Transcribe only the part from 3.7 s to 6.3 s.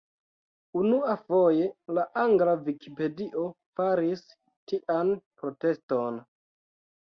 faris tian proteston.